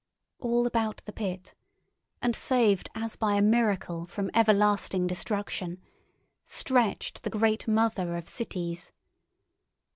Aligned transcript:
All 0.39 0.65
about 0.65 1.03
the 1.05 1.11
pit, 1.13 1.53
and 2.23 2.35
saved 2.35 2.89
as 2.95 3.15
by 3.15 3.35
a 3.35 3.41
miracle 3.43 4.07
from 4.07 4.31
everlasting 4.33 5.05
destruction, 5.05 5.79
stretched 6.43 7.21
the 7.21 7.29
great 7.29 7.67
Mother 7.67 8.15
of 8.17 8.27
Cities. 8.27 8.91